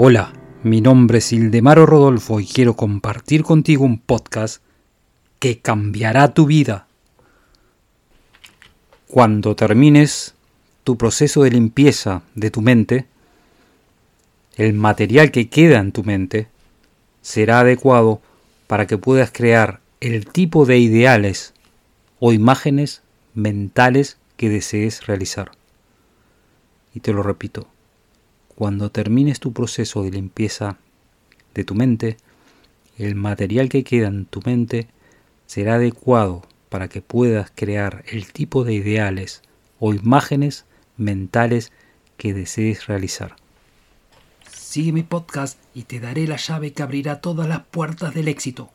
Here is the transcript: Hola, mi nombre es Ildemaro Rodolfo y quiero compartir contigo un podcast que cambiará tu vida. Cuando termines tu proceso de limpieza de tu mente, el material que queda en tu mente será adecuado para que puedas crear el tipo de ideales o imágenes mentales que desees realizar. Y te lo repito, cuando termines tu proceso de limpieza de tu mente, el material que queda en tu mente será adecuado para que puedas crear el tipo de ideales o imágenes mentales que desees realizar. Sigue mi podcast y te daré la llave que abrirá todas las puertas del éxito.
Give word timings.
Hola, 0.00 0.32
mi 0.62 0.80
nombre 0.80 1.18
es 1.18 1.32
Ildemaro 1.32 1.84
Rodolfo 1.84 2.38
y 2.38 2.46
quiero 2.46 2.74
compartir 2.76 3.42
contigo 3.42 3.84
un 3.84 3.98
podcast 3.98 4.62
que 5.40 5.58
cambiará 5.58 6.34
tu 6.34 6.46
vida. 6.46 6.86
Cuando 9.08 9.56
termines 9.56 10.36
tu 10.84 10.96
proceso 10.96 11.42
de 11.42 11.50
limpieza 11.50 12.22
de 12.36 12.52
tu 12.52 12.60
mente, 12.60 13.06
el 14.54 14.72
material 14.72 15.32
que 15.32 15.48
queda 15.48 15.80
en 15.80 15.90
tu 15.90 16.04
mente 16.04 16.46
será 17.20 17.58
adecuado 17.58 18.20
para 18.68 18.86
que 18.86 18.98
puedas 18.98 19.32
crear 19.32 19.80
el 19.98 20.26
tipo 20.26 20.64
de 20.64 20.78
ideales 20.78 21.54
o 22.20 22.32
imágenes 22.32 23.02
mentales 23.34 24.16
que 24.36 24.48
desees 24.48 25.08
realizar. 25.08 25.50
Y 26.94 27.00
te 27.00 27.12
lo 27.12 27.24
repito, 27.24 27.66
cuando 28.58 28.90
termines 28.90 29.38
tu 29.38 29.52
proceso 29.52 30.02
de 30.02 30.10
limpieza 30.10 30.78
de 31.54 31.62
tu 31.62 31.76
mente, 31.76 32.16
el 32.96 33.14
material 33.14 33.68
que 33.68 33.84
queda 33.84 34.08
en 34.08 34.26
tu 34.26 34.42
mente 34.44 34.88
será 35.46 35.76
adecuado 35.76 36.42
para 36.68 36.88
que 36.88 37.00
puedas 37.00 37.52
crear 37.54 38.02
el 38.08 38.32
tipo 38.32 38.64
de 38.64 38.74
ideales 38.74 39.42
o 39.78 39.94
imágenes 39.94 40.64
mentales 40.96 41.70
que 42.16 42.34
desees 42.34 42.88
realizar. 42.88 43.36
Sigue 44.50 44.90
mi 44.90 45.04
podcast 45.04 45.60
y 45.72 45.84
te 45.84 46.00
daré 46.00 46.26
la 46.26 46.34
llave 46.34 46.72
que 46.72 46.82
abrirá 46.82 47.20
todas 47.20 47.46
las 47.46 47.60
puertas 47.60 48.12
del 48.12 48.26
éxito. 48.26 48.72